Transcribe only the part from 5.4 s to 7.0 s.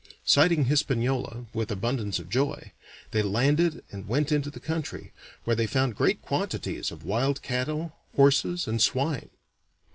where they found great quantities